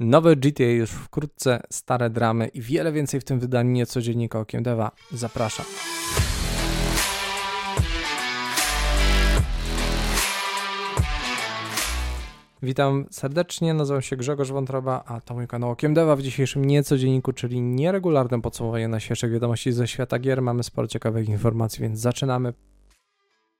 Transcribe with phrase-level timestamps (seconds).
[0.00, 4.90] Nowe GTA już wkrótce, stare dramy i wiele więcej w tym wydaniu niecodziennika Okiem Deva.
[5.12, 5.66] Zapraszam.
[12.62, 17.32] Witam serdecznie, nazywam się Grzegorz Wątroba, a to mój kanał Okiem Deva w dzisiejszym niecodzienniku,
[17.32, 20.42] czyli nieregularnym podsumowaniu najświeższych wiadomości ze świata gier.
[20.42, 22.52] Mamy sporo ciekawych informacji, więc zaczynamy.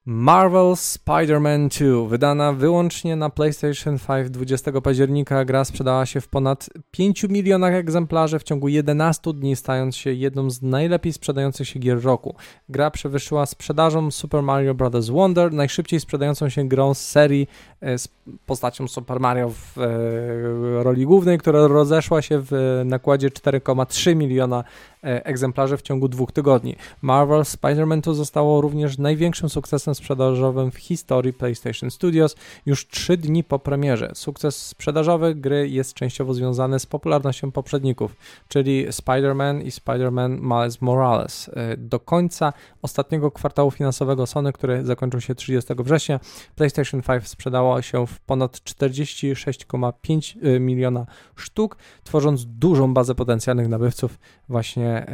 [0.09, 6.71] Marvel Spider-Man 2, wydana wyłącznie na PlayStation 5 20 października, gra sprzedała się w ponad
[6.91, 12.03] 5 milionach egzemplarzy w ciągu 11 dni, stając się jedną z najlepiej sprzedających się gier
[12.03, 12.35] roku.
[12.69, 15.09] Gra przewyższyła sprzedażą Super Mario Bros.
[15.09, 17.49] Wonder, najszybciej sprzedającą się grą z serii
[17.81, 18.09] e, z
[18.47, 24.65] postacią Super Mario w e, roli głównej, która rozeszła się w nakładzie 4,3 miliona
[25.07, 26.77] E, egzemplarzy w ciągu dwóch tygodni.
[27.03, 33.45] Marvel Spider-Man 2 zostało również największym sukcesem sprzedażowym w historii PlayStation Studios już trzy dni
[33.45, 34.11] po premierze.
[34.15, 38.17] Sukces sprzedażowy gry jest częściowo związany z popularnością poprzedników,
[38.49, 41.51] czyli Spider-Man i Spider-Man Miles Morales.
[41.53, 46.21] E, do końca ostatniego kwartału finansowego Sony, który zakończył się 30 września,
[46.57, 54.19] PlayStation 5 sprzedało się w ponad 46,5 e, miliona sztuk, tworząc dużą bazę potencjalnych nabywców
[54.49, 55.07] właśnie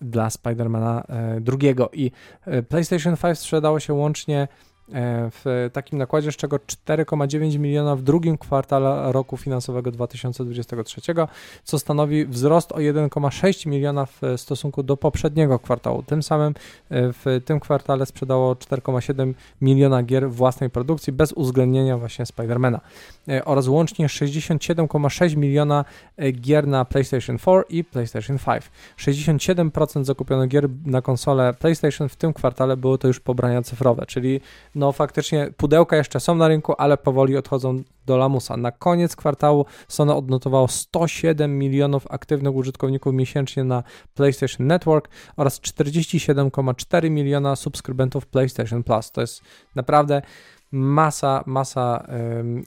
[0.00, 2.10] dla Spidermana e, drugiego i
[2.68, 4.48] PlayStation 5 sprzedało się łącznie E,
[4.92, 11.00] w takim nakładzie, z czego 4,9 miliona w drugim kwartale roku finansowego 2023,
[11.64, 16.02] co stanowi wzrost o 1,6 miliona w stosunku do poprzedniego kwartału.
[16.02, 16.54] Tym samym e,
[17.12, 22.80] w tym kwartale sprzedało 4,7 miliona gier własnej produkcji bez uwzględnienia właśnie Spidermana
[23.28, 25.84] e, oraz łącznie 67,6 miliona
[26.32, 28.70] gier na PlayStation 4 i PlayStation 5.
[28.98, 34.40] 67% zakupionych gier na konsolę PlayStation w tym kwartale było to już pobrania cyfrowe, czyli
[34.78, 38.56] no faktycznie pudełka jeszcze są na rynku, ale powoli odchodzą do lamusa.
[38.56, 43.82] Na koniec kwartału Sony odnotowało 107 milionów aktywnych użytkowników miesięcznie na
[44.14, 49.10] PlayStation Network oraz 47,4 miliona subskrybentów PlayStation Plus.
[49.10, 49.42] To jest
[49.74, 50.22] naprawdę
[50.72, 52.06] masa, masa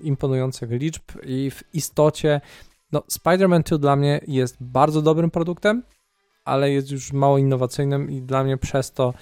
[0.04, 2.42] imponujących liczb i w istocie
[2.92, 5.84] no, Spider-Man 2 dla mnie jest bardzo dobrym produktem,
[6.46, 9.14] ale jest już mało innowacyjnym i dla mnie przez to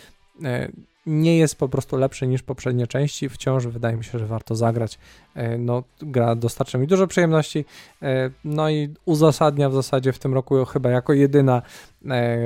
[0.44, 0.72] e,
[1.10, 3.30] nie jest po prostu lepszy niż poprzednie części.
[3.30, 5.00] Wciąż wydaje mi się, że warto zagrać.
[5.36, 7.66] E, no, gra dostarcza mi dużo przyjemności,
[8.02, 11.62] e, no i uzasadnia w zasadzie w tym roku chyba jako jedyna
[12.06, 12.38] e,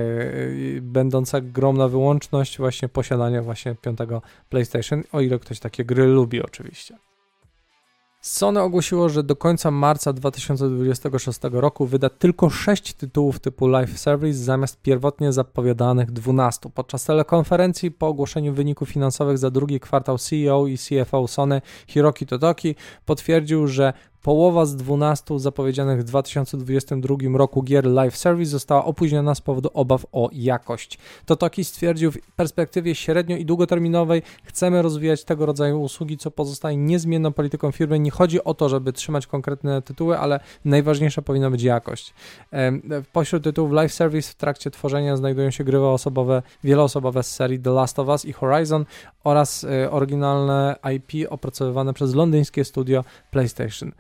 [0.82, 6.42] będąca grą na wyłączność właśnie posiadanie właśnie piątego PlayStation, o ile ktoś takie gry lubi
[6.42, 6.98] oczywiście.
[8.26, 14.40] Sony ogłosiło, że do końca marca 2026 roku wyda tylko 6 tytułów typu Live Service
[14.40, 16.70] zamiast pierwotnie zapowiadanych 12.
[16.74, 22.76] Podczas telekonferencji po ogłoszeniu wyników finansowych za drugi kwartał CEO i CFO Sony Hiroki Totoki
[23.06, 29.42] potwierdził, że Połowa z 12 zapowiedzianych w 2022 roku gier live service została opóźniona z
[29.42, 30.98] powodu obaw o jakość.
[31.26, 37.34] Totoki stwierdził w perspektywie średnio i długoterminowej chcemy rozwijać tego rodzaju usługi, co pozostaje niezmienną
[37.34, 38.00] polityką firmy.
[38.00, 42.14] Nie chodzi o to, żeby trzymać konkretne tytuły, ale najważniejsza powinna być jakość.
[43.14, 47.72] Pośród tytułów live service w trakcie tworzenia znajdują się gry osobowe, wieloosobowe z serii The
[47.72, 48.86] Last of Us i Horizon
[49.24, 53.92] oraz e, oryginalne IP opracowywane przez londyńskie studio PlayStation.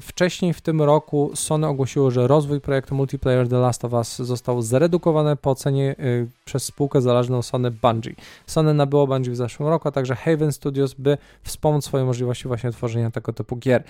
[0.00, 4.62] Wcześniej w tym roku Sony ogłosiło, że rozwój projektu multiplayer The Last of Us został
[4.62, 8.14] zredukowany po ocenie y, przez spółkę zależną Sony Bungie.
[8.46, 12.72] Sony nabyło Bungie w zeszłym roku, a także Haven Studios, by wspomóc swoje możliwości właśnie
[12.72, 13.84] tworzenia tego typu gier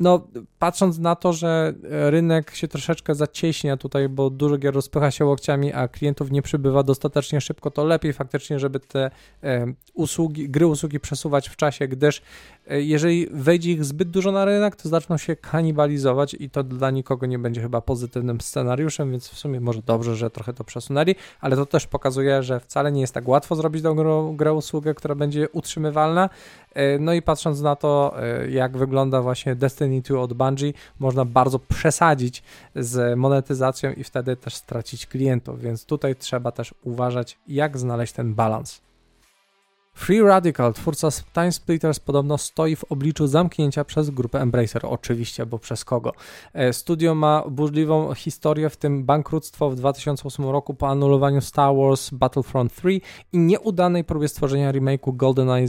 [0.00, 0.28] no,
[0.58, 5.72] patrząc na to, że rynek się troszeczkę zacieśnia tutaj, bo dużo gier rozpycha się łokciami,
[5.72, 9.10] a klientów nie przybywa dostatecznie szybko, to lepiej faktycznie, żeby te
[9.42, 12.22] e, usługi, gry usługi przesuwać w czasie, gdyż
[12.66, 16.90] e, jeżeli wejdzie ich zbyt dużo na rynek, to zaczną się kanibalizować i to dla
[16.90, 21.14] nikogo nie będzie chyba pozytywnym scenariuszem, więc w sumie może dobrze, że trochę to przesunęli,
[21.40, 24.94] ale to też pokazuje, że wcale nie jest tak łatwo zrobić tą grę, grę usługę,
[24.94, 26.28] która będzie utrzymywalna,
[26.67, 26.67] E,
[27.00, 31.58] no i patrząc na to, e, jak wygląda właśnie Destiny 2 od Bungie, można bardzo
[31.58, 32.42] przesadzić
[32.76, 38.34] z monetyzacją i wtedy też stracić klientów, więc tutaj trzeba też uważać, jak znaleźć ten
[38.34, 38.87] balans.
[39.98, 44.86] Free Radical, twórca Time Splitters, podobno stoi w obliczu zamknięcia przez grupę Embracer.
[44.86, 46.12] Oczywiście, bo przez kogo?
[46.52, 52.10] E, studio ma burzliwą historię, w tym bankructwo w 2008 roku po anulowaniu Star Wars
[52.10, 53.00] Battlefront 3
[53.32, 55.66] i nieudanej próbie stworzenia remake'u GoldenEye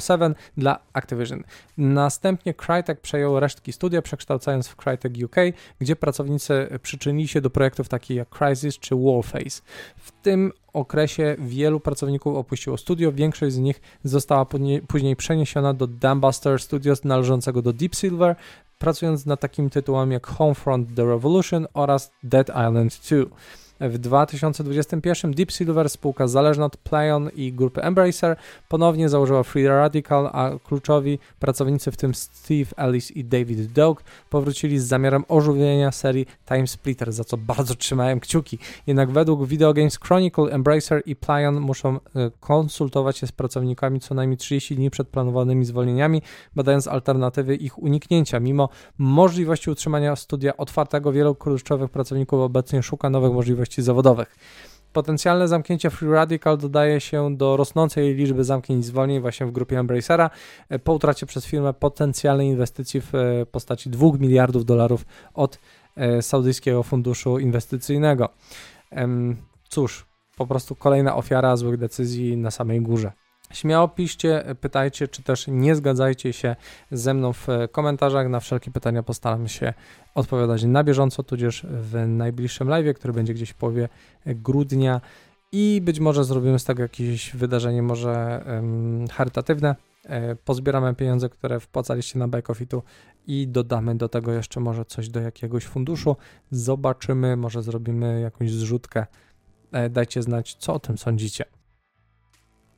[0.00, 1.42] 007 e, dla Activision.
[1.78, 5.36] Następnie Crytek przejął resztki studia, przekształcając w Crytek UK,
[5.78, 9.62] gdzie pracownicy przyczynili się do projektów takich jak Crysis czy Warface.
[9.96, 14.46] W tym okresie wielu pracowników opuściło studio, większość z nich została
[14.88, 18.36] później przeniesiona do Dambuster Studios należącego do Deep Silver,
[18.78, 23.36] pracując nad takim tytułem jak Homefront The Revolution oraz Dead Island 2.
[23.80, 28.36] W 2021 Deep Silver, spółka zależna od Playon i grupy Embracer,
[28.68, 34.78] ponownie założyła Free Radical, a kluczowi pracownicy, w tym Steve Ellis i David Doak, powrócili
[34.78, 38.58] z zamiarem ożywienia serii Time Splitter, za co bardzo trzymałem kciuki.
[38.86, 44.14] Jednak według Video Games Chronicle, Embracer i Playon muszą e, konsultować się z pracownikami co
[44.14, 46.22] najmniej 30 dni przed planowanymi zwolnieniami,
[46.56, 48.40] badając alternatywy ich uniknięcia.
[48.40, 48.68] Mimo
[48.98, 54.36] możliwości utrzymania studia otwartego, wielu kluczowych pracowników obecnie szuka nowych możliwości zawodowych.
[54.92, 59.78] Potencjalne zamknięcie Free Radical dodaje się do rosnącej liczby zamknięć i zwolnień właśnie w grupie
[59.78, 60.30] Embracera
[60.68, 65.58] e, po utracie przez firmę potencjalnej inwestycji w e, postaci 2 miliardów dolarów od
[65.96, 68.28] e, saudyjskiego funduszu inwestycyjnego.
[69.68, 70.06] Cóż,
[70.36, 73.12] po prostu kolejna ofiara złych decyzji na samej górze.
[73.54, 76.56] Śmiało piszcie, pytajcie, czy też nie zgadzajcie się
[76.90, 78.28] ze mną w komentarzach.
[78.28, 79.74] Na wszelkie pytania postaram się
[80.14, 83.88] odpowiadać na bieżąco, tudzież w najbliższym live, który będzie gdzieś w połowie
[84.26, 85.00] grudnia
[85.52, 89.74] i być może zrobimy z tego jakieś wydarzenie może um, charytatywne.
[90.04, 92.82] E, pozbieramy pieniądze, które wpłacaliście na Bikeofitu
[93.26, 96.16] i dodamy do tego jeszcze może coś do jakiegoś funduszu.
[96.50, 99.06] Zobaczymy, może zrobimy jakąś zrzutkę.
[99.72, 101.44] E, dajcie znać, co o tym sądzicie.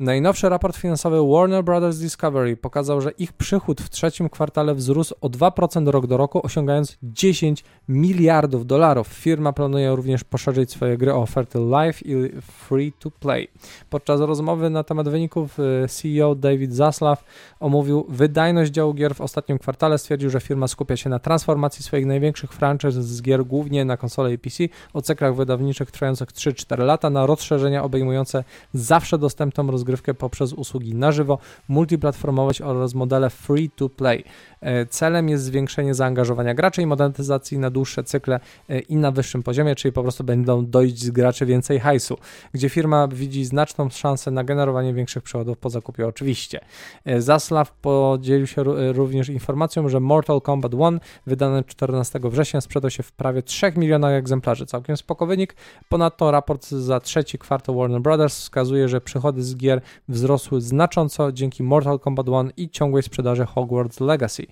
[0.01, 5.29] Najnowszy raport finansowy Warner Brothers Discovery pokazał, że ich przychód w trzecim kwartale wzrósł o
[5.29, 9.09] 2% rok do roku, osiągając 10 miliardów dolarów.
[9.09, 13.49] Firma planuje również poszerzyć swoje gry o oferty live i free to play.
[13.91, 17.25] Podczas rozmowy na temat wyników y, CEO David Zaslav
[17.61, 19.99] omówił wydajność działu gier w ostatnim kwartale.
[19.99, 24.33] Stwierdził, że firma skupia się na transformacji swoich największych franczyz z gier głównie na konsole
[24.33, 28.45] i PC o cyklach wydawniczych trwających 3-4 lata na rozszerzenia obejmujące
[28.75, 31.39] zawsze dostępną rozgrywkę rozgrywkę poprzez usługi na żywo,
[31.69, 34.25] multiplatformowość oraz modele free to play.
[34.61, 39.43] E, celem jest zwiększenie zaangażowania graczy i monetyzacji na dłuższe cykle e, i na wyższym
[39.43, 42.17] poziomie, czyli po prostu będą dojść z graczy więcej hajsu,
[42.53, 46.61] gdzie firma widzi znaczną szansę na generowanie większych przychodów po zakupie oczywiście.
[47.05, 48.63] E, Zaslav podzielił się
[48.93, 54.13] również informacją, że Mortal Kombat 1 wydany 14 września sprzedał się w prawie 3 milionach
[54.13, 54.67] egzemplarzy.
[54.67, 55.57] Całkiem spoko wynik.
[55.89, 59.76] Ponadto raport za trzeci kwartał Warner Brothers wskazuje, że przychody z gier
[60.09, 64.47] wzrosły znacząco dzięki Mortal Kombat 1 i ciągłej sprzedaży Hogwarts Legacy.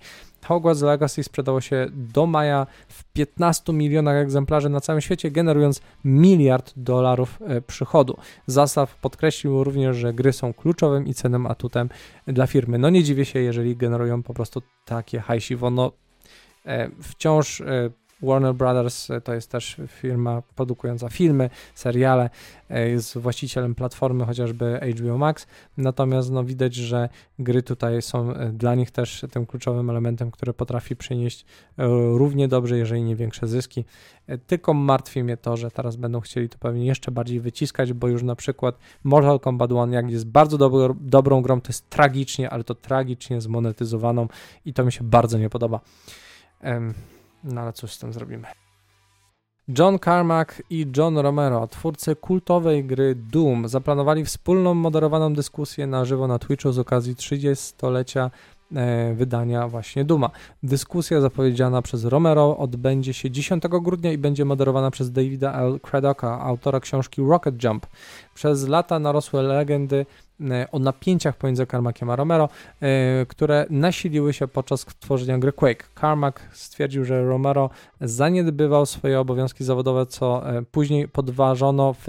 [0.45, 6.73] Hogwarts Legacy sprzedało się do maja w 15 milionach egzemplarzy na całym świecie, generując miliard
[6.77, 8.17] dolarów e, przychodu.
[8.47, 11.89] Zastaw podkreślił również, że gry są kluczowym i cennym atutem
[12.27, 12.77] dla firmy.
[12.77, 15.69] No nie dziwię się, jeżeli generują po prostu takie hajsiwo.
[15.69, 15.91] No,
[16.65, 17.89] e, wciąż e,
[18.21, 22.29] Warner Brothers e, to jest też firma produkująca filmy, seriale,
[22.69, 25.47] e, jest właścicielem platformy chociażby HBO Max,
[25.77, 27.09] natomiast no, widać, że
[27.39, 31.45] gry tutaj są e, dla nich też tym kluczowym elementem, który potrafi przynieść
[32.15, 33.85] równie dobrze, jeżeli nie większe zyski.
[34.47, 38.23] Tylko martwi mnie to, że teraz będą chcieli to pewnie jeszcze bardziej wyciskać, bo już
[38.23, 42.63] na przykład Mortal Kombat 1, jak jest bardzo dobro, dobrą grą, to jest tragicznie, ale
[42.63, 44.27] to tragicznie zmonetyzowaną
[44.65, 45.79] i to mi się bardzo nie podoba.
[46.63, 46.93] Um,
[47.45, 48.47] no ale cóż z tym zrobimy.
[49.79, 56.27] John Carmack i John Romero, twórcy kultowej gry Doom, zaplanowali wspólną moderowaną dyskusję na żywo
[56.27, 58.31] na Twitchu z okazji 30-lecia
[58.75, 60.29] e, wydania właśnie Duma.
[60.63, 65.79] Dyskusja zapowiedziana przez Romero odbędzie się 10 grudnia i będzie moderowana przez Davida L.
[65.79, 67.87] Cradocka, autora książki Rocket Jump.
[68.33, 70.05] Przez lata narosłe legendy
[70.71, 72.49] o napięciach pomiędzy Carmackiem a Romero,
[72.81, 75.83] e, które nasiliły się podczas tworzenia gry Quake.
[76.01, 77.69] Carmack stwierdził, że Romero
[78.01, 82.03] zaniedbywał swoje obowiązki zawodowe, co e, później podważono w,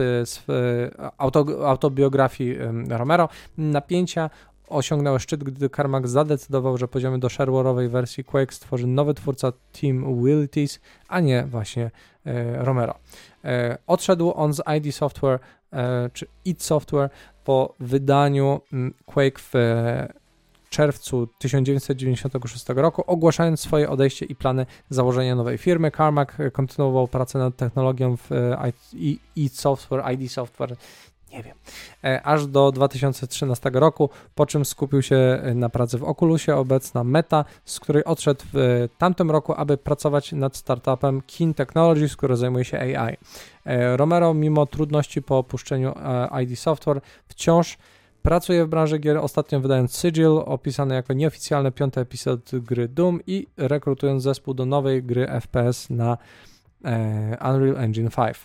[0.47, 3.29] w auto, autobiografii Romero.
[3.59, 4.31] Napięcia
[4.69, 10.25] osiągnęły szczyt, gdy Carmack zadecydował, że poziomy do sharewware'owej wersji Quake stworzy nowy twórca Team
[10.25, 11.91] Willities, a nie właśnie
[12.55, 12.95] Romero.
[13.87, 15.39] Odszedł on z ID Software
[16.13, 17.11] czy id Software
[17.45, 20.13] po wydaniu mm, Quake w e,
[20.71, 25.91] czerwcu 1996 roku, ogłaszając swoje odejście i plany założenia nowej firmy.
[25.91, 28.31] Carmack kontynuował pracę nad technologią w
[29.37, 30.77] id Software, ID Software,
[31.33, 31.57] nie wiem,
[32.05, 37.05] e, aż do 2013 roku, po czym skupił się e, na pracy w Oculusie, obecna
[37.05, 42.65] Meta, z której odszedł w tamtym roku, aby pracować nad startupem Keen Technologies, który zajmuje
[42.65, 43.17] się AI.
[43.67, 45.95] E, Romero, mimo trudności po opuszczeniu
[46.43, 47.79] ID Software, wciąż
[48.23, 53.47] pracuje w branży gier, ostatnio wydając Sigil, opisany jako nieoficjalny piąty epizod gry Doom i
[53.57, 56.19] rekrutując zespół do nowej gry FPS na
[57.51, 58.37] Unreal Engine 5.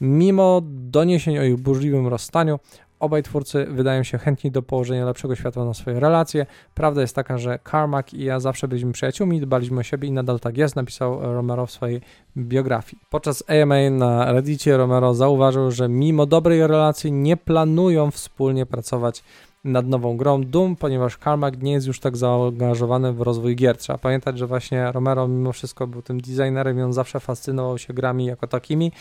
[0.00, 2.58] Mimo doniesień o ich burzliwym rozstaniu,
[3.00, 6.46] Obaj twórcy wydają się chętni do położenia lepszego światła na swoje relacje.
[6.74, 10.40] Prawda jest taka, że Carmack i ja zawsze byliśmy przyjaciółmi, dbaliśmy o siebie i nadal
[10.40, 12.00] tak jest, napisał Romero w swojej
[12.36, 13.02] biografii.
[13.10, 19.24] Podczas AMA na Reddicie Romero zauważył, że mimo dobrej relacji nie planują wspólnie pracować
[19.64, 23.76] nad nową grą Doom, ponieważ Carmack nie jest już tak zaangażowany w rozwój gier.
[23.76, 27.94] Trzeba pamiętać, że właśnie Romero mimo wszystko był tym designerem i on zawsze fascynował się
[27.94, 28.92] grami jako takimi.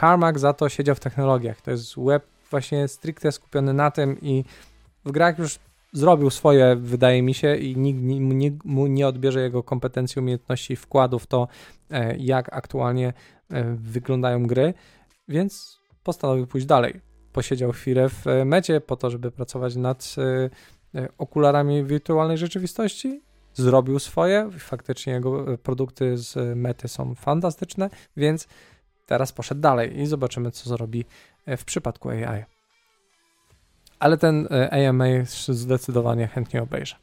[0.00, 1.60] Carmack za to siedział w technologiach.
[1.60, 4.44] To jest web właśnie stricte skupiony na tym i
[5.04, 5.58] w grach już
[5.92, 11.18] zrobił swoje, wydaje mi się, i nikt mu nie odbierze jego kompetencji, umiejętności i wkładu
[11.18, 11.48] w to,
[11.90, 13.12] e, jak aktualnie
[13.50, 14.74] e, wyglądają gry,
[15.28, 17.00] więc postanowił pójść dalej.
[17.32, 20.16] Posiedział chwilę w e, mecie po to, żeby pracować nad
[21.18, 23.22] okularami wirtualnej rzeczywistości.
[23.54, 28.48] Zrobił swoje, faktycznie jego produkty z mety są fantastyczne, więc
[29.06, 31.04] teraz poszedł dalej i zobaczymy, co zrobi
[31.46, 32.44] w przypadku AI.
[33.98, 35.04] Ale ten e, AMA
[35.48, 36.96] zdecydowanie chętnie obejrzę.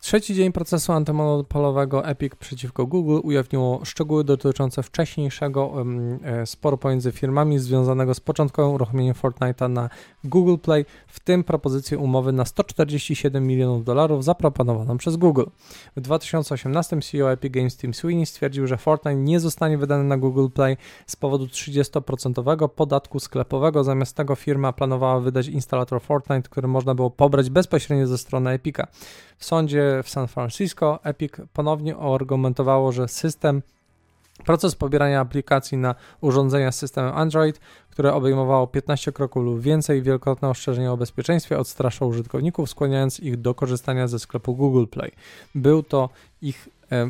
[0.00, 5.74] Trzeci dzień procesu antymonopolowego Epic przeciwko Google ujawniło szczegóły dotyczące wcześniejszego
[6.22, 9.90] e, sporu pomiędzy firmami związanego z początkowym uruchomieniem Fortnite'a na
[10.24, 15.44] Google Play, w tym propozycję umowy na 147 milionów dolarów zaproponowaną przez Google.
[15.96, 20.48] W 2018 CEO Epic Games Tim Sweeney stwierdził, że Fortnite nie zostanie wydany na Google
[20.54, 20.76] Play
[21.06, 23.84] z powodu 30% podatku sklepowego.
[23.84, 28.86] Zamiast tego firma planowała wydać instalator Fortnite, który można było pobrać bezpośrednio ze strony Epica.
[29.38, 33.62] W sądzie w San Francisco Epic ponownie argumentowało, że system
[34.44, 40.48] Proces pobierania aplikacji na urządzenia z systemem Android, które obejmowało 15 kroków lub więcej, wielokrotne
[40.48, 45.12] ostrzeżenia o bezpieczeństwie odstraszał użytkowników, skłaniając ich do korzystania ze sklepu Google Play.
[45.54, 46.08] Był to
[46.42, 46.68] ich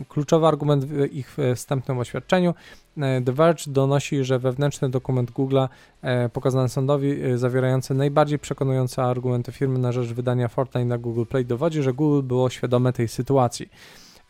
[0.09, 2.55] kluczowy argument w ich wstępnym oświadczeniu.
[2.99, 5.59] E, The Verge donosi, że wewnętrzny dokument Google
[6.03, 11.25] e, pokazany sądowi, e, zawierający najbardziej przekonujące argumenty firmy na rzecz wydania Fortnite na Google
[11.25, 13.69] Play, dowodzi, że Google było świadome tej sytuacji.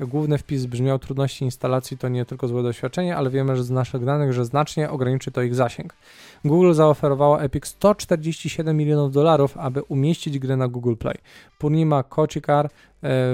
[0.01, 4.05] Główny wpis brzmiał: Trudności instalacji to nie tylko złe doświadczenie, ale wiemy że z naszych
[4.05, 5.95] danych, że znacznie ograniczy to ich zasięg.
[6.45, 11.17] Google zaoferowało Epic 147 milionów dolarów, aby umieścić grę na Google Play.
[11.59, 12.71] Purnima Kochikar,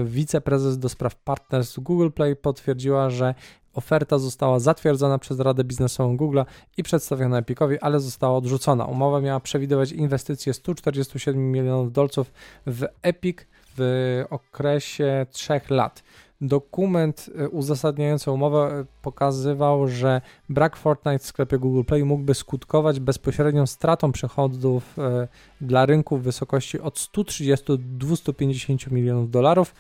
[0.05, 3.35] wiceprezes do spraw partnerstw Google Play, potwierdziła, że
[3.75, 6.41] Oferta została zatwierdzona przez Radę Biznesową Google
[6.77, 8.85] i przedstawiona Epicowi, ale została odrzucona.
[8.85, 12.33] Umowa miała przewidywać inwestycje 147 milionów dolców
[12.67, 13.39] w Epic
[13.79, 16.03] w okresie 3 lat.
[16.41, 23.01] Dokument e, uzasadniający umowę e, pokazywał, że brak Fortnite w sklepie Google Play mógłby skutkować
[23.01, 25.29] bezpośrednią stratą przychodów e,
[25.61, 29.75] dla rynku w wysokości od 130 do 250 milionów dolarów.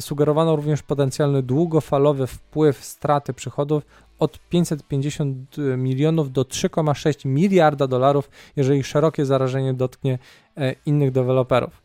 [0.00, 3.82] Sugerowano również potencjalny długofalowy wpływ straty przychodów
[4.18, 10.18] od 550 milionów do 3,6 miliarda dolarów, jeżeli szerokie zarażenie dotknie
[10.86, 11.82] innych deweloperów.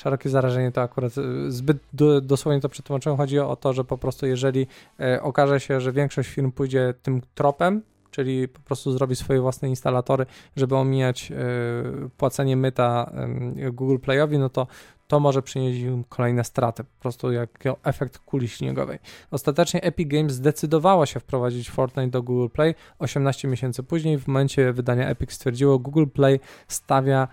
[0.00, 3.18] Szerokie zarażenie to akurat e, zbyt do, dosłownie to przetłumaczyłem.
[3.18, 4.66] Chodzi o to, że po prostu jeżeli
[5.00, 9.68] e, okaże się, że większość firm pójdzie tym tropem, czyli po prostu zrobi swoje własne
[9.68, 10.26] instalatory,
[10.56, 11.34] żeby omijać e,
[12.16, 13.12] płacenie myta
[13.72, 14.66] Google Playowi, no to
[15.08, 18.98] to może przynieść im kolejne straty, po prostu jak efekt kuli śniegowej.
[19.30, 24.18] Ostatecznie Epic Games zdecydowała się wprowadzić Fortnite do Google Play 18 miesięcy później.
[24.18, 27.28] W momencie wydania Epic stwierdziło, Google Play stawia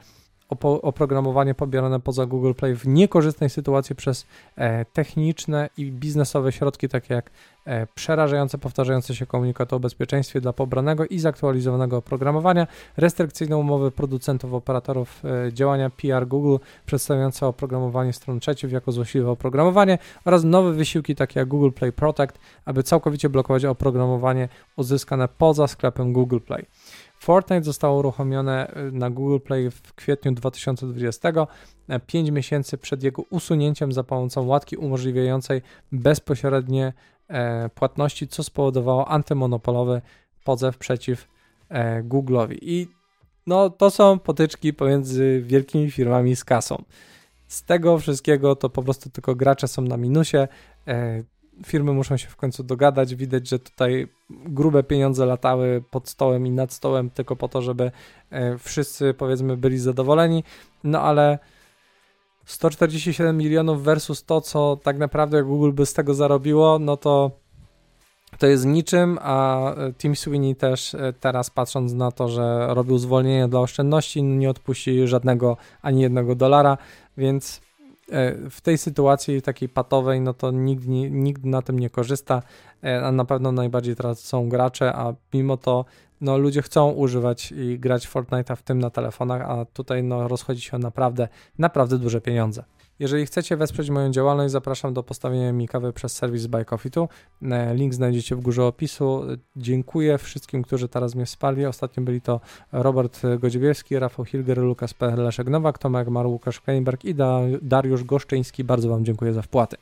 [0.81, 4.25] oprogramowanie pobierane poza Google Play w niekorzystnej sytuacji przez
[4.55, 7.31] e, techniczne i biznesowe środki, takie jak
[7.65, 14.53] e, przerażające, powtarzające się komunikaty o bezpieczeństwie dla pobranego i zaktualizowanego oprogramowania, restrykcyjne umowy producentów,
[14.53, 21.15] operatorów e, działania PR Google przedstawiające oprogramowanie stron trzecich jako złośliwe oprogramowanie oraz nowe wysiłki
[21.15, 26.65] takie jak Google Play Protect, aby całkowicie blokować oprogramowanie uzyskane poza sklepem Google Play.
[27.19, 31.47] Fortnite zostało uruchomione y, na Google Play w kwietniu 2020,
[32.07, 36.93] 5 miesięcy przed jego usunięciem za pomocą łatki umożliwiającej bezpośrednie
[37.27, 40.01] e, płatności, co spowodowało antymonopolowy
[40.43, 41.27] pozew przeciw
[41.69, 42.57] e, Google'owi.
[42.61, 42.87] I
[43.47, 46.83] no, to są potyczki pomiędzy wielkimi firmami z kasą.
[47.47, 50.47] Z tego wszystkiego to po prostu tylko gracze są na minusie.
[51.65, 53.15] Firmy muszą się w końcu dogadać.
[53.15, 57.91] Widać, że tutaj grube pieniądze latały pod stołem i nad stołem tylko po to, żeby
[58.29, 60.43] e, wszyscy powiedzmy byli zadowoleni.
[60.83, 61.39] No ale
[62.45, 67.31] 147 milionów versus to, co tak naprawdę Google by z tego zarobiło, no to
[68.39, 72.97] to jest niczym, a e, Tim Sweeney też e, teraz patrząc na to, że robił
[72.97, 76.77] zwolnienie dla oszczędności, nie odpuści żadnego ani jednego dolara,
[77.17, 77.61] więc
[78.49, 82.41] w tej sytuacji takiej patowej, no to nikt, nikt na tym nie korzysta,
[83.03, 85.85] a na pewno najbardziej teraz są gracze, a mimo to
[86.21, 90.61] no, ludzie chcą używać i grać Fortnite'a w tym na telefonach, a tutaj no, rozchodzi
[90.61, 91.27] się naprawdę,
[91.59, 92.63] naprawdę duże pieniądze.
[92.99, 97.09] Jeżeli chcecie wesprzeć moją działalność, zapraszam do postawienia mi kawy przez serwis Buy Coffee Tu.
[97.41, 99.23] E, link znajdziecie w górze opisu.
[99.55, 101.65] Dziękuję wszystkim, którzy teraz mnie wsparli.
[101.65, 102.39] Ostatnio byli to
[102.71, 105.15] Robert Godziewiewski, Rafał Hilger, Lukas P.
[105.15, 107.15] Leszek Nowak, Tomek Mar, Łukasz Kleinberg i
[107.61, 108.63] Dariusz Goszczyński.
[108.63, 109.77] Bardzo Wam dziękuję za wpłaty.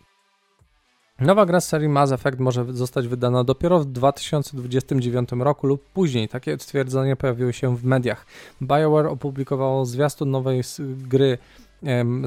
[1.19, 6.29] Nowa gra z serii Mass Effect może zostać wydana dopiero w 2029 roku lub później.
[6.29, 8.25] Takie stwierdzenie pojawiło się w mediach.
[8.61, 11.37] BioWare opublikowało zwiastun nowej gry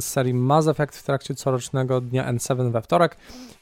[0.01, 3.17] z serii Mass Effect w trakcie corocznego dnia N7 we wtorek.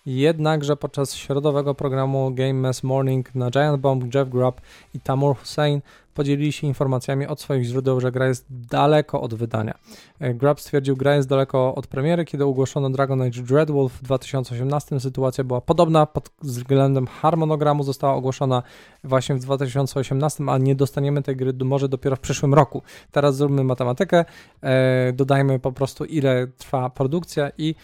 [0.06, 4.60] Jednakże podczas środowego programu Game Mass Morning na Giant Bomb Jeff Grubb
[4.94, 5.80] i Tamur Hussein
[6.14, 9.78] podzielili się informacjami od swoich źródeł, że gra jest daleko od wydania.
[10.20, 15.00] E, Grubb stwierdził, gra jest daleko od premiery, kiedy ogłoszono Dragon Age Dreadwolf w 2018.
[15.00, 18.62] Sytuacja była podobna pod względem harmonogramu, została ogłoszona
[19.04, 22.82] właśnie w 2018, a nie dostaniemy tej gry może dopiero w przyszłym roku.
[23.10, 24.24] Teraz zróbmy matematykę,
[24.62, 27.74] e, dodajmy po prostu ile trwa produkcja i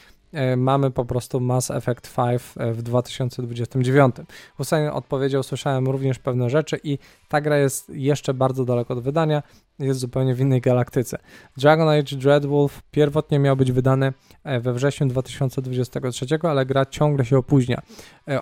[0.56, 4.16] mamy po prostu Mass Effect 5 e, w 2029.
[4.56, 6.98] Hussein odpowiedział, słyszałem również pewne rzeczy i
[7.28, 9.42] ta gra jest jeszcze bardzo daleko od wydania,
[9.82, 11.18] jest zupełnie w innej galaktyce.
[11.56, 14.12] Dragon Age Dreadwolf pierwotnie miał być wydany
[14.44, 17.82] e, we wrześniu 2023, ale gra ciągle się opóźnia.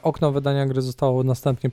[0.03, 1.71] Okno wydania gry zostało następnie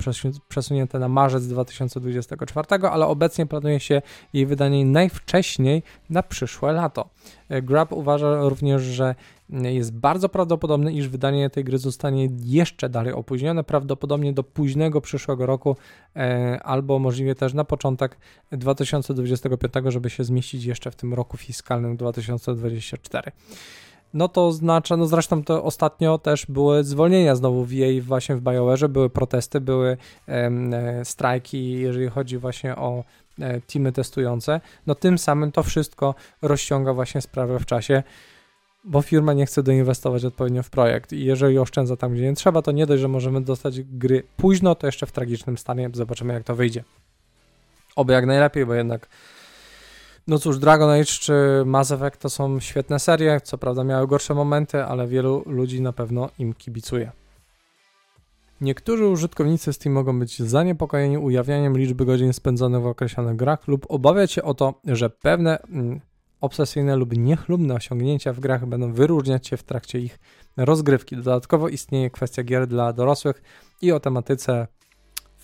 [0.47, 4.01] przesunięte na marzec 2024, ale obecnie planuje się
[4.33, 7.09] jej wydanie najwcześniej na przyszłe lato.
[7.49, 9.15] Grab uważa również, że
[9.49, 15.45] jest bardzo prawdopodobne, iż wydanie tej gry zostanie jeszcze dalej opóźnione, prawdopodobnie do późnego przyszłego
[15.45, 15.75] roku,
[16.15, 18.17] e, albo możliwie też na początek
[18.51, 19.56] 2025,
[19.87, 23.31] żeby się zmieścić jeszcze w tym roku fiskalnym 2024
[24.13, 28.41] no to oznacza, no zresztą to ostatnio też były zwolnienia znowu w jej właśnie w
[28.41, 29.97] BioWare, były protesty, były
[30.27, 33.03] e, strajki, jeżeli chodzi właśnie o
[33.39, 38.03] e, teamy testujące, no tym samym to wszystko rozciąga właśnie sprawę w czasie
[38.83, 42.61] bo firma nie chce doinwestować odpowiednio w projekt i jeżeli oszczędza tam, gdzie nie trzeba,
[42.61, 45.89] to nie dość, że możemy dostać gry późno, to jeszcze w tragicznym stanie.
[45.93, 46.83] Zobaczymy, jak to wyjdzie.
[47.95, 49.07] Oby jak najlepiej, bo jednak
[50.27, 51.33] no cóż, Dragon Age czy
[51.65, 55.93] Mass Effect to są świetne serie, co prawda miały gorsze momenty, ale wielu ludzi na
[55.93, 57.11] pewno im kibicuje.
[58.61, 64.31] Niektórzy użytkownicy Steam mogą być zaniepokojeni ujawnianiem liczby godzin spędzonych w określonych grach lub obawiać
[64.31, 66.01] się o to, że pewne mm,
[66.41, 70.19] obsesyjne lub niechlubne osiągnięcia w grach będą wyróżniać się w trakcie ich
[70.57, 71.15] rozgrywki.
[71.15, 73.41] Dodatkowo istnieje kwestia gier dla dorosłych
[73.81, 74.67] i o tematyce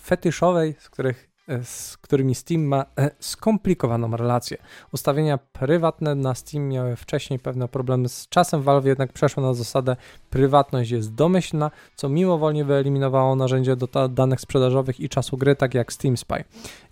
[0.02, 1.33] fetyszowej, z których
[1.64, 4.56] z którymi Steam ma e, skomplikowaną relację.
[4.92, 9.96] Ustawienia prywatne na Steam miały wcześniej pewne problemy z czasem, Valve jednak przeszło na zasadę
[10.34, 15.92] prywatność jest domyślna, co mimowolnie wyeliminowało narzędzie do danych sprzedażowych i czasu gry, tak jak
[15.92, 16.44] Steam Spy.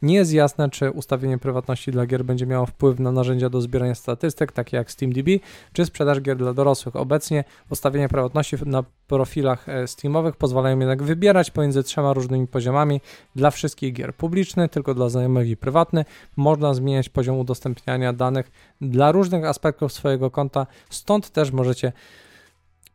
[0.02, 3.94] Nie jest jasne, czy ustawienie prywatności dla gier będzie miało wpływ na narzędzia do zbierania
[3.94, 5.28] statystyk, takie jak SteamDB,
[5.72, 6.96] czy sprzedaż gier dla dorosłych.
[6.96, 13.00] Obecnie ustawienie prywatności na profilach e, Steamowych pozwalają jednak wybierać pomiędzy trzema różnymi poziomami
[13.36, 16.04] dla wszystkich gier publiczny, tylko dla znajomych i prywatny.
[16.36, 18.50] Można zmieniać poziom udostępniania danych
[18.80, 21.92] dla różnych aspektów swojego konta, stąd też możecie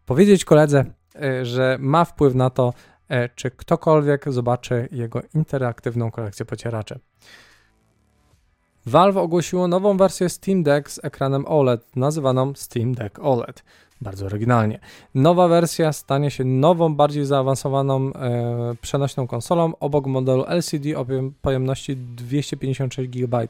[0.08, 2.74] powiedzieć koledze, e, że ma wpływ na to,
[3.10, 7.00] e, czy ktokolwiek zobaczy jego interaktywną kolekcję pocieraczy.
[8.86, 13.63] Valve ogłosiło nową wersję Steam Deck z ekranem OLED, nazywaną Steam Deck OLED.
[14.02, 14.80] Bardzo oryginalnie.
[15.16, 21.06] Nowa wersja stanie się nową, bardziej zaawansowaną e, przenośną konsolą obok modelu LCD o
[21.42, 23.48] pojemności 256 GB.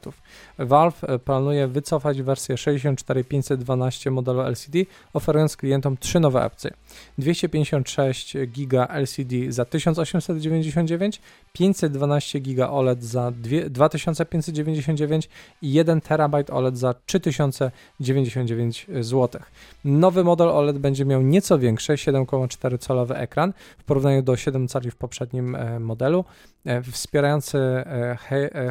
[0.58, 4.78] Valve e, planuje wycofać wersję 64512 modelu LCD,
[5.12, 6.70] oferując klientom trzy nowe opcje.
[7.18, 11.20] 256 GB LCD za 1899,
[11.58, 13.32] 512 GB OLED za
[13.70, 15.28] 2599
[15.62, 19.40] i 1 TB OLED za 3099 zł.
[19.84, 24.90] Nowy model OLED będzie miał nieco większy 7,4 calowy ekran w porównaniu do 7 cali
[24.90, 26.24] w poprzednim e, modelu,
[26.64, 27.58] e, wspierający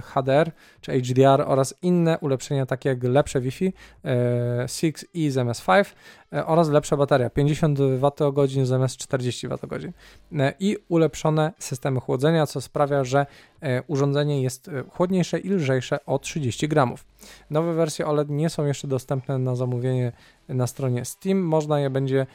[0.03, 3.73] HDR e, czy HDR oraz inne ulepszenia takie jak lepsze Wi-Fi
[4.65, 5.95] 6E zamiast 5
[6.45, 9.57] oraz lepsza bateria 50 Wh zamiast 40 Wh
[10.59, 13.25] i ulepszone systemy chłodzenia, co sprawia, że
[13.87, 17.05] urządzenie jest chłodniejsze i lżejsze o 30 gramów.
[17.49, 20.11] Nowe wersje OLED nie są jeszcze dostępne na zamówienie
[20.49, 21.39] na stronie Steam.
[21.39, 22.25] Można je będzie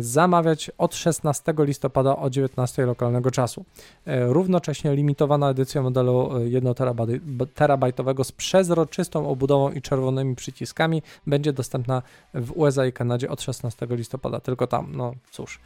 [0.00, 3.64] zamawiać od 16 listopada o 19 lokalnego czasu.
[4.06, 6.74] Równocześnie limitowana edycja modelu 1
[7.54, 12.02] terabajtowego z przezroczystą obudową i czerwonymi przyciskami będzie dostępna
[12.34, 14.40] w USA i Kanadzie od 16 listopada.
[14.40, 15.60] Tylko tam, no cóż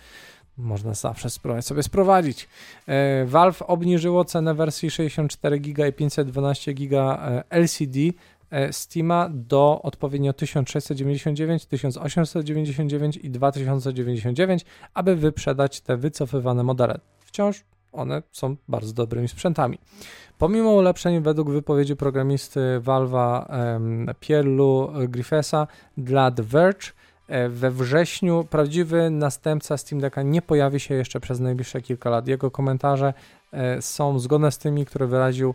[0.57, 2.49] można zawsze spróbować sobie sprowadzić.
[2.87, 7.19] E, Valve obniżyło cenę wersji 64 GB i 512 GB
[7.51, 7.99] LCD
[8.71, 17.01] Steama do odpowiednio 1699, 1899 i 2099, aby wyprzedać te wycofywane modele.
[17.21, 19.79] Wciąż one są bardzo dobrymi sprzętami.
[20.39, 23.45] Pomimo ulepszeń według wypowiedzi programisty Valve'a
[24.21, 26.93] Pierlu Griffesa dla The Verge
[27.49, 32.29] we wrześniu prawdziwy następca Steam Decka nie pojawi się jeszcze przez najbliższe kilka lat.
[32.29, 33.15] Jego komentarze
[33.53, 35.55] e, są zgodne z tymi, które wyraził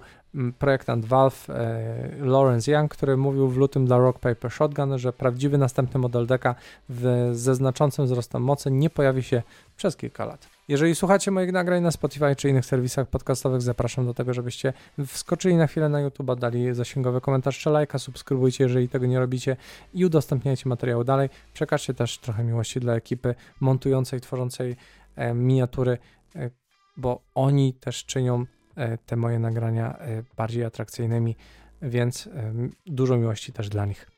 [0.59, 5.57] projektant Valve e, Lawrence Young, który mówił w lutym dla Rock Paper Shotgun, że prawdziwy
[5.57, 6.55] następny model decka
[6.89, 9.43] w, ze znaczącym wzrostem mocy nie pojawi się
[9.77, 10.56] przez kilka lat.
[10.67, 14.73] Jeżeli słuchacie moich nagrań na Spotify czy innych serwisach podcastowych, zapraszam do tego, żebyście
[15.07, 19.57] wskoczyli na chwilę na YouTube, dali zasięgowy komentarz czy lajka, subskrybujcie, jeżeli tego nie robicie
[19.93, 21.29] i udostępniajcie materiał dalej.
[21.53, 24.75] Przekażcie też trochę miłości dla ekipy montującej, tworzącej
[25.15, 25.97] e, miniatury,
[26.35, 26.49] e,
[26.97, 31.35] bo oni też czynią e, te moje nagrania e, bardziej atrakcyjnymi,
[31.81, 32.53] więc e,
[32.85, 34.16] dużo miłości też dla nich.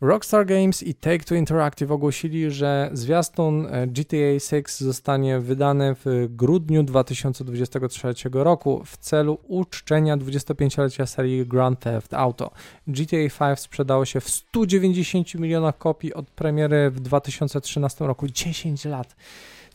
[0.00, 6.82] Rockstar Games i Take-Two Interactive ogłosili, że zwiastun e, GTA 6 zostanie wydany w grudniu
[6.82, 12.50] 2023 roku w celu uczczenia 25-lecia serii Grand Theft Auto.
[12.86, 19.16] GTA 5 sprzedało się w 190 milionach kopii od premiery w 2013 roku, 10 lat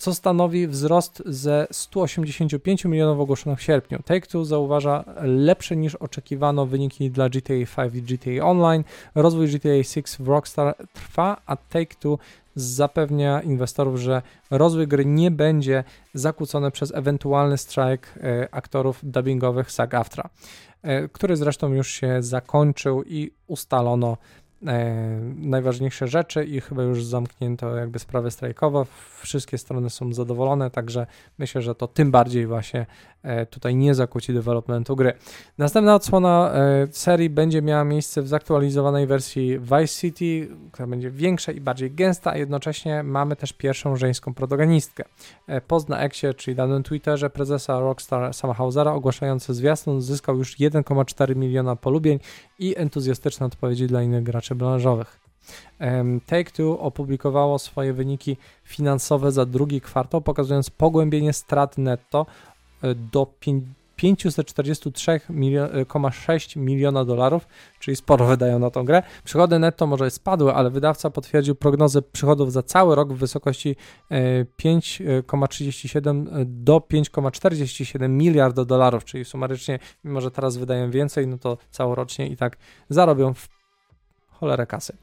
[0.01, 3.99] co stanowi wzrost ze 185 milionów ogłoszonych w sierpniu.
[3.99, 8.83] Take-Two zauważa lepsze niż oczekiwano wyniki dla GTA 5 i GTA Online.
[9.15, 12.17] Rozwój GTA 6 w Rockstar trwa, a Take-Two
[12.55, 15.83] zapewnia inwestorów, że rozwój gry nie będzie
[16.13, 20.29] zakłócony przez ewentualny strajk e, aktorów dubbingowych SAG-AFTRA,
[20.81, 24.17] e, który zresztą już się zakończył i ustalono
[25.35, 28.85] najważniejsze rzeczy i chyba już zamknięto jakby sprawę strajkową.
[29.21, 32.85] Wszystkie strony są zadowolone, także myślę, że to tym bardziej właśnie
[33.23, 35.13] e, tutaj nie zakłóci developmentu gry.
[35.57, 41.51] Następna odsłona e, serii będzie miała miejsce w zaktualizowanej wersji Vice City, która będzie większa
[41.51, 45.03] i bardziej gęsta, a jednocześnie mamy też pierwszą żeńską protagonistkę.
[45.47, 50.57] E, post na Exie, czyli danym Twitterze prezesa Rockstar Sama Hausera ogłaszający zwiastun zyskał już
[50.57, 52.19] 1,4 miliona polubień
[52.61, 55.19] i entuzjastyczne odpowiedzi dla innych graczy branżowych.
[56.27, 62.25] Take-Two opublikowało swoje wyniki finansowe za drugi kwartał, pokazując pogłębienie strat netto
[62.81, 63.25] e, do
[64.03, 67.47] 543,6 y, miliona dolarów,
[67.79, 69.03] czyli sporo wydają na tą grę.
[69.23, 73.75] Przychody netto może spadły, ale wydawca potwierdził prognozę przychodów za cały rok w wysokości
[74.11, 81.27] e, 5,37 e, e, do 5,47 miliarda dolarów, czyli sumarycznie, mimo że teraz wydają więcej,
[81.27, 82.57] no to całorocznie i tak
[82.89, 83.49] zarobią w
[84.29, 84.97] cholerę kasy.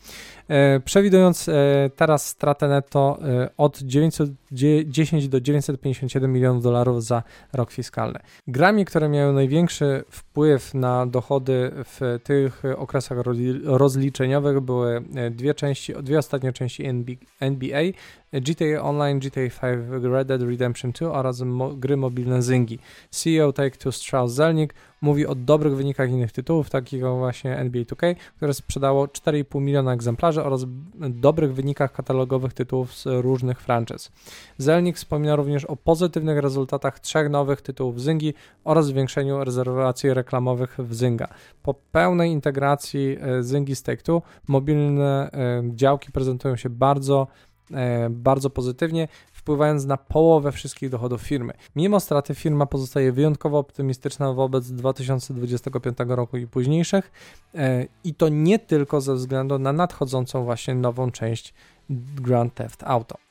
[0.84, 1.50] Przewidując
[1.96, 3.18] teraz stratę netto
[3.56, 8.18] od 900 10 do 957 milionów dolarów za rok fiskalny.
[8.46, 13.18] Grami, które miały największy wpływ na dochody w tych okresach
[13.64, 16.84] rozliczeniowych były e, dwie części, dwie ostatnie części
[17.40, 17.82] NBA,
[18.32, 19.52] GTA Online, GTA 5,
[20.02, 22.78] Red Dead Redemption 2 oraz mo gry mobilne Zyngi.
[23.10, 28.54] CEO Take-Two Strauss Zelnick mówi o dobrych wynikach innych tytułów, takich właśnie NBA 2K, które
[28.54, 34.12] sprzedało 4,5 miliona egzemplarzy oraz dobrych wynikach katalogowych tytułów z różnych franczyz.
[34.58, 40.94] Zelnik wspomina również o pozytywnych rezultatach trzech nowych tytułów Zyngi oraz zwiększeniu rezerwacji reklamowych w
[40.94, 41.28] Zynga.
[41.62, 47.26] Po pełnej integracji e, Zyngi z Take-Two mobilne e, działki prezentują się bardzo
[47.72, 51.52] e, bardzo pozytywnie, wpływając na połowę wszystkich dochodów firmy.
[51.76, 57.10] Mimo straty firma pozostaje wyjątkowo optymistyczna wobec 2025 roku i późniejszych
[58.04, 61.54] i to nie tylko ze względu na nadchodzącą właśnie nową część
[61.90, 63.27] Grand Theft Auto.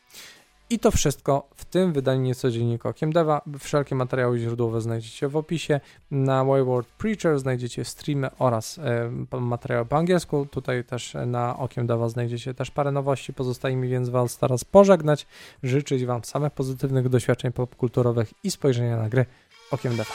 [0.69, 3.41] I to wszystko w tym wydaniu niecodziennika Okiem Deva.
[3.59, 5.79] Wszelkie materiały źródłowe znajdziecie w opisie.
[6.11, 10.45] Na Wayward Preacher znajdziecie streamy oraz e, materiały po angielsku.
[10.51, 13.33] Tutaj też na Okiem Deva znajdziecie też parę nowości.
[13.33, 15.27] Pozostaje mi więc Was teraz pożegnać,
[15.63, 19.25] życzyć Wam samych pozytywnych doświadczeń popkulturowych i spojrzenia na gry
[19.71, 20.13] Okiem Deva.